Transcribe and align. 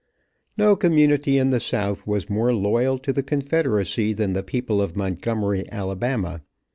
No 0.57 0.75
community 0.75 1.37
in 1.37 1.51
the 1.51 1.59
south 1.59 2.07
was 2.07 2.27
more 2.27 2.51
loyal 2.51 2.97
to 2.97 3.13
the 3.13 3.21
confederacy 3.21 4.13
than 4.13 4.33
the 4.33 4.41
people 4.41 4.81
of 4.81 4.95
Montgomery, 4.95 5.63
Alabama. 5.71 6.41